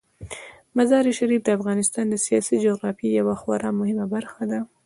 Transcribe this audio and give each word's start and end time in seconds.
مزارشریف 0.77 1.41
د 1.43 1.49
افغانستان 1.57 2.05
د 2.09 2.15
سیاسي 2.25 2.55
جغرافیې 2.65 3.11
یوه 3.19 3.35
خورا 3.41 3.69
مهمه 3.79 4.05
برخه 4.15 4.43
ده. 4.51 4.59